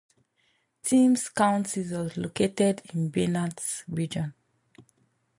[0.81, 4.33] Temes county was located in the Banat region.